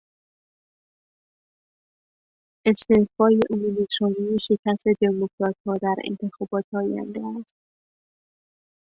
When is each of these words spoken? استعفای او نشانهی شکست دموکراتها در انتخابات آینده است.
استعفای 2.65 3.39
او 3.49 3.57
نشانهی 3.83 4.37
شکست 4.41 4.83
دموکراتها 5.01 5.77
در 5.81 5.95
انتخابات 6.03 6.65
آینده 6.73 7.21
است. 7.39 7.55